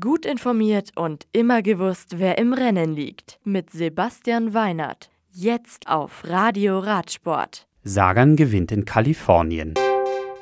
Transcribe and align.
Gut 0.00 0.24
informiert 0.24 0.92
und 0.96 1.26
immer 1.32 1.60
gewusst, 1.60 2.18
wer 2.18 2.38
im 2.38 2.54
Rennen 2.54 2.94
liegt. 2.94 3.38
Mit 3.44 3.68
Sebastian 3.68 4.54
Weinert. 4.54 5.10
Jetzt 5.30 5.88
auf 5.88 6.22
Radio 6.24 6.78
Radsport. 6.78 7.68
Sagan 7.82 8.34
gewinnt 8.34 8.72
in 8.72 8.86
Kalifornien. 8.86 9.74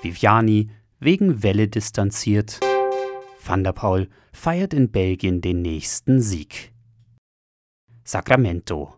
Viviani 0.00 0.70
wegen 1.00 1.42
Welle 1.42 1.66
distanziert. 1.66 2.60
Van 3.44 3.64
der 3.64 3.72
Paul 3.72 4.08
feiert 4.32 4.74
in 4.74 4.92
Belgien 4.92 5.40
den 5.40 5.60
nächsten 5.60 6.20
Sieg. 6.20 6.72
Sacramento. 8.04 8.94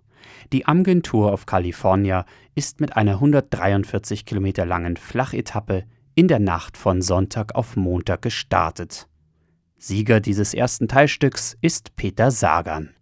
Die 0.53 0.67
Amgen 0.67 1.03
Tour 1.03 1.33
of 1.33 1.47
California 1.47 2.27
ist 2.55 2.83
mit 2.83 2.99
einer 2.99 3.13
143 3.13 4.27
Kilometer 4.27 4.67
langen 4.67 4.99
Flachetappe 4.99 5.85
in 6.15 6.29
der 6.29 6.39
Nacht 6.39 6.77
von 6.77 7.01
Sonntag 7.01 7.55
auf 7.55 7.77
Montag 7.77 8.21
gestartet. 8.21 9.09
Sieger 9.77 10.20
dieses 10.20 10.54
ersten 10.54 10.88
Teilstücks 10.88 11.56
ist 11.61 11.96
Peter 11.96 12.30
Sagan. 12.30 12.95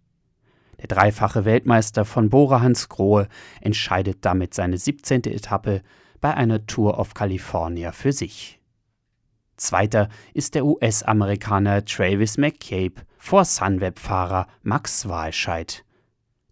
Der 0.79 0.87
dreifache 0.87 1.45
Weltmeister 1.45 2.03
von 2.03 2.29
Bora 2.29 2.61
Hans 2.61 2.89
Grohe 2.89 3.27
entscheidet 3.61 4.25
damit 4.25 4.53
seine 4.53 4.77
17. 4.77 5.23
Etappe 5.23 5.81
bei 6.19 6.33
einer 6.33 6.65
Tour 6.65 6.99
of 6.99 7.13
California 7.13 7.91
für 7.91 8.11
sich. 8.11 8.59
Zweiter 9.55 10.09
ist 10.33 10.55
der 10.55 10.65
US-Amerikaner 10.65 11.85
Travis 11.85 12.37
McCabe 12.37 13.03
vor 13.17 13.45
Sunweb-Fahrer 13.45 14.47
Max 14.63 15.07
Walscheid. 15.07 15.85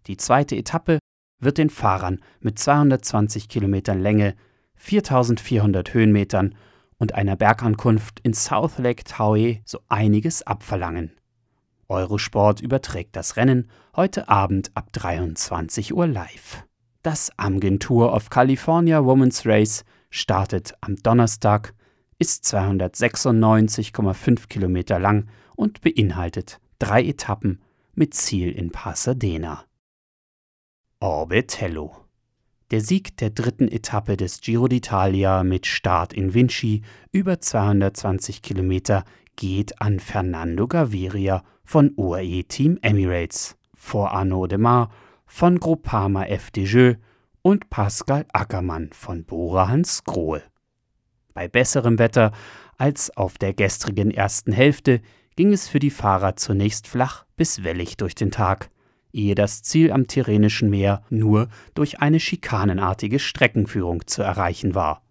Die 0.06 0.16
zweite 0.16 0.56
Etappe 0.56 0.98
wird 1.38 1.58
den 1.58 1.68
Fahrern 1.68 2.20
mit 2.40 2.58
220 2.58 3.48
Kilometern 3.48 4.00
Länge, 4.00 4.34
4400 4.76 5.92
Höhenmetern 5.92 6.54
und 7.02 7.16
einer 7.16 7.34
Bergankunft 7.34 8.20
in 8.20 8.32
South 8.32 8.78
Lake 8.78 9.02
Tahoe 9.02 9.60
so 9.64 9.80
einiges 9.88 10.46
abverlangen. 10.46 11.10
Eurosport 11.88 12.60
überträgt 12.60 13.16
das 13.16 13.36
Rennen 13.36 13.68
heute 13.96 14.28
Abend 14.28 14.70
ab 14.76 14.92
23 14.92 15.94
Uhr 15.94 16.06
live. 16.06 16.64
Das 17.02 17.36
Amgen 17.36 17.80
Tour 17.80 18.14
of 18.14 18.30
California 18.30 19.04
Women's 19.04 19.44
Race 19.44 19.84
startet 20.10 20.74
am 20.80 20.94
Donnerstag, 20.94 21.74
ist 22.20 22.44
296,5 22.44 24.46
Kilometer 24.46 25.00
lang 25.00 25.26
und 25.56 25.80
beinhaltet 25.80 26.60
drei 26.78 27.02
Etappen 27.02 27.60
mit 27.94 28.14
Ziel 28.14 28.52
in 28.52 28.70
Pasadena. 28.70 29.64
Orbitello 31.00 32.01
der 32.72 32.80
Sieg 32.80 33.18
der 33.18 33.28
dritten 33.28 33.68
Etappe 33.68 34.16
des 34.16 34.40
Giro 34.40 34.64
d'Italia 34.64 35.44
mit 35.44 35.66
Start 35.66 36.14
in 36.14 36.32
Vinci 36.32 36.80
über 37.12 37.38
220 37.38 38.40
Kilometer 38.40 39.04
geht 39.36 39.82
an 39.82 40.00
Fernando 40.00 40.66
Gaviria 40.66 41.44
von 41.64 41.92
UAE 41.94 42.44
Team 42.44 42.78
Emirates 42.80 43.58
vor 43.74 44.12
Arnaud 44.12 44.52
Demar 44.52 44.90
von 45.26 45.60
Groupama 45.60 46.24
FDJ 46.24 46.94
und 47.42 47.68
Pascal 47.68 48.24
Ackermann 48.32 48.88
von 48.94 49.24
Bora 49.24 49.68
Hans 49.68 50.04
Grohe. 50.04 50.42
Bei 51.34 51.48
besserem 51.48 51.98
Wetter 51.98 52.32
als 52.78 53.14
auf 53.14 53.36
der 53.36 53.52
gestrigen 53.52 54.10
ersten 54.10 54.52
Hälfte 54.52 55.02
ging 55.36 55.52
es 55.52 55.68
für 55.68 55.78
die 55.78 55.90
Fahrer 55.90 56.36
zunächst 56.36 56.88
flach 56.88 57.26
bis 57.36 57.64
wellig 57.64 57.98
durch 57.98 58.14
den 58.14 58.30
Tag 58.30 58.70
ehe 59.12 59.34
das 59.34 59.62
Ziel 59.62 59.92
am 59.92 60.06
Tyrrhenischen 60.06 60.70
Meer 60.70 61.02
nur 61.10 61.48
durch 61.74 62.00
eine 62.00 62.20
schikanenartige 62.20 63.18
Streckenführung 63.18 64.06
zu 64.06 64.22
erreichen 64.22 64.74
war. 64.74 65.02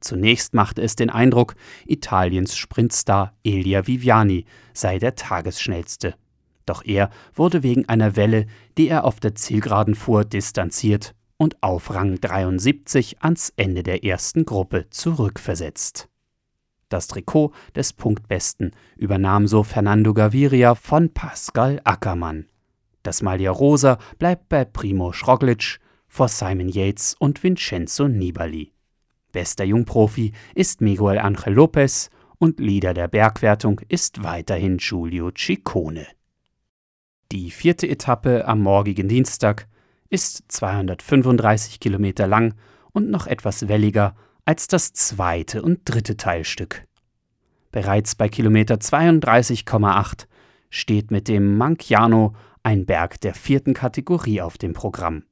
Zunächst 0.00 0.54
machte 0.54 0.82
es 0.82 0.96
den 0.96 1.10
Eindruck, 1.10 1.56
Italiens 1.86 2.56
Sprintstar 2.56 3.34
Elia 3.44 3.86
Viviani 3.86 4.44
sei 4.72 4.98
der 4.98 5.16
Tagesschnellste. 5.16 6.14
Doch 6.66 6.84
er 6.84 7.10
wurde 7.34 7.62
wegen 7.62 7.88
einer 7.88 8.14
Welle, 8.14 8.46
die 8.76 8.88
er 8.88 9.04
auf 9.04 9.20
der 9.20 9.34
Zielgeraden 9.34 9.94
fuhr, 9.94 10.24
distanziert 10.24 11.14
und 11.36 11.62
auf 11.62 11.94
Rang 11.94 12.20
73 12.20 13.22
ans 13.22 13.52
Ende 13.56 13.82
der 13.82 14.04
ersten 14.04 14.44
Gruppe 14.44 14.86
zurückversetzt. 14.90 16.08
Das 16.88 17.06
Trikot 17.06 17.52
des 17.74 17.92
Punktbesten 17.92 18.72
übernahm 18.96 19.46
so 19.46 19.62
Fernando 19.62 20.14
Gaviria 20.14 20.74
von 20.74 21.12
Pascal 21.12 21.80
Ackermann. 21.84 22.46
Das 23.08 23.22
Malia 23.22 23.50
Rosa 23.50 23.96
bleibt 24.18 24.50
bei 24.50 24.66
Primo 24.66 25.14
Schroglic 25.14 25.80
vor 26.08 26.28
Simon 26.28 26.68
Yates 26.68 27.16
und 27.18 27.42
Vincenzo 27.42 28.06
Nibali. 28.06 28.74
Bester 29.32 29.64
Jungprofi 29.64 30.32
ist 30.54 30.82
Miguel 30.82 31.16
Angel 31.16 31.54
Lopez 31.54 32.10
und 32.36 32.60
Leader 32.60 32.92
der 32.92 33.08
Bergwertung 33.08 33.80
ist 33.88 34.22
weiterhin 34.24 34.76
Giulio 34.76 35.30
Ciccone. 35.34 36.06
Die 37.32 37.50
vierte 37.50 37.88
Etappe 37.88 38.46
am 38.46 38.60
morgigen 38.60 39.08
Dienstag 39.08 39.68
ist 40.10 40.44
235 40.48 41.80
Kilometer 41.80 42.26
lang 42.26 42.56
und 42.92 43.08
noch 43.08 43.26
etwas 43.26 43.68
welliger 43.68 44.16
als 44.44 44.66
das 44.66 44.92
zweite 44.92 45.62
und 45.62 45.80
dritte 45.86 46.18
Teilstück. 46.18 46.86
Bereits 47.72 48.16
bei 48.16 48.28
Kilometer 48.28 48.74
32,8 48.74 50.26
steht 50.68 51.10
mit 51.10 51.26
dem 51.28 51.56
Manciano 51.56 52.34
ein 52.68 52.84
Berg 52.84 53.18
der 53.22 53.32
vierten 53.32 53.72
Kategorie 53.72 54.42
auf 54.42 54.58
dem 54.58 54.74
Programm. 54.74 55.24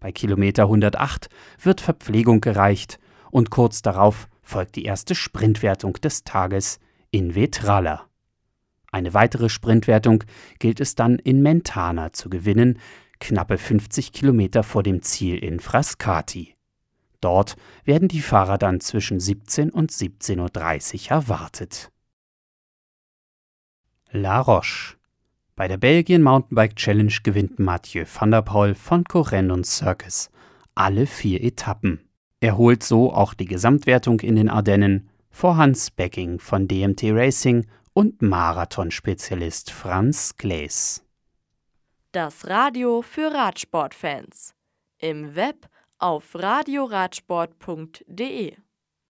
Bei 0.00 0.10
Kilometer 0.10 0.64
108 0.64 1.28
wird 1.62 1.80
Verpflegung 1.80 2.40
gereicht 2.40 2.98
und 3.30 3.50
kurz 3.50 3.80
darauf 3.80 4.26
folgt 4.42 4.74
die 4.74 4.82
erste 4.82 5.14
Sprintwertung 5.14 5.92
des 5.92 6.24
Tages 6.24 6.80
in 7.12 7.36
Vetrala. 7.36 8.08
Eine 8.90 9.14
weitere 9.14 9.50
Sprintwertung 9.50 10.24
gilt 10.58 10.80
es 10.80 10.96
dann 10.96 11.20
in 11.20 11.42
Mentana 11.42 12.12
zu 12.12 12.28
gewinnen, 12.28 12.80
knappe 13.20 13.56
50 13.56 14.10
Kilometer 14.10 14.64
vor 14.64 14.82
dem 14.82 15.00
Ziel 15.00 15.38
in 15.38 15.60
Frascati. 15.60 16.56
Dort 17.20 17.54
werden 17.84 18.08
die 18.08 18.20
Fahrer 18.20 18.58
dann 18.58 18.80
zwischen 18.80 19.20
17 19.20 19.70
und 19.70 19.92
17.30 19.92 21.04
Uhr 21.04 21.10
erwartet. 21.12 21.92
La 24.10 24.40
Roche 24.40 24.96
bei 25.56 25.68
der 25.68 25.76
Belgien 25.76 26.22
Mountainbike 26.22 26.76
Challenge 26.76 27.12
gewinnt 27.22 27.58
Mathieu 27.58 28.04
van 28.06 28.30
der 28.30 28.42
Poel 28.42 28.74
von 28.74 29.04
Correndon 29.04 29.64
Circus 29.64 30.30
alle 30.74 31.06
vier 31.06 31.42
Etappen. 31.42 32.00
Er 32.40 32.56
holt 32.56 32.82
so 32.82 33.12
auch 33.12 33.34
die 33.34 33.44
Gesamtwertung 33.46 34.20
in 34.20 34.36
den 34.36 34.50
Ardennen 34.50 35.08
vor 35.30 35.56
Hans 35.56 35.90
Becking 35.90 36.38
von 36.38 36.68
DMT 36.68 37.04
Racing 37.06 37.66
und 37.92 38.22
Marathonspezialist 38.22 39.70
Franz 39.70 40.36
Glees. 40.36 41.04
Das 42.12 42.46
Radio 42.48 43.02
für 43.02 43.32
Radsportfans. 43.32 44.54
Im 44.98 45.34
Web 45.34 45.68
auf 45.98 46.34
radioradsport.de 46.34 48.56